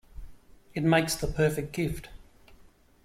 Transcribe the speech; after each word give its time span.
It 0.73 0.81
makes 0.81 1.13
the 1.13 1.27
perfect 1.27 1.73
gift. 1.73 2.09